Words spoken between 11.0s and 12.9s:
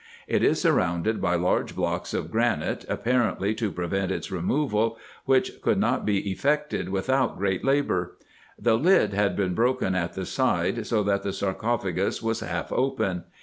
that the sarcophagus was half